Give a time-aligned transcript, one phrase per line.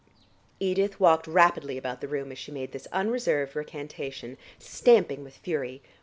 [0.59, 5.83] Edith walked rapidly about the room as she made this unreserved recantation, stamping with fury.